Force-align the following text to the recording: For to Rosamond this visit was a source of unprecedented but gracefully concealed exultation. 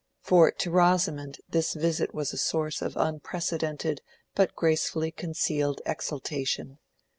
For 0.23 0.49
to 0.51 0.71
Rosamond 0.71 1.37
this 1.47 1.75
visit 1.75 2.11
was 2.11 2.33
a 2.33 2.37
source 2.39 2.81
of 2.81 2.97
unprecedented 2.97 4.01
but 4.33 4.55
gracefully 4.55 5.11
concealed 5.11 5.79
exultation. 5.85 6.79